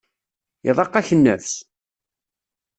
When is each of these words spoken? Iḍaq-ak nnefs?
Iḍaq-ak 0.69 1.07
nnefs? 1.17 1.53